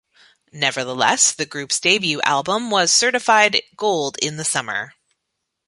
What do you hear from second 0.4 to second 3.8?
Nevertheless, the group's debut album was certified